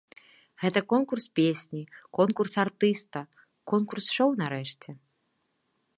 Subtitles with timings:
[0.61, 1.81] Гэта конкурс песні,
[2.19, 3.19] конкурс артыста,
[3.75, 4.89] конкурс шоу, нарэшце.